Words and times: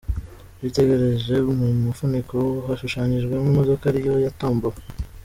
Witegereje 0.61 1.35
mu 1.57 1.67
mufuniko 1.85 2.37
hashushanyijemo 2.65 3.37
imodoka 3.51 3.83
ariyo 3.91 4.13
yatombowe. 4.25 4.79